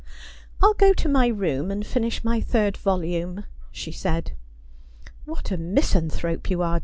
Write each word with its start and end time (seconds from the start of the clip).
'I'll 0.63 0.73
go 0.73 0.93
to 0.93 1.07
my 1.07 1.27
room 1.27 1.69
and 1.69 1.85
finish 1.85 2.23
my 2.23 2.41
third 2.41 2.75
volume,' 2.75 3.43
she 3.71 3.91
said.' 3.91 4.31
What 5.25 5.51
a 5.51 5.57
misanthrope 5.57 6.49
you 6.49 6.63
are. 6.63 6.79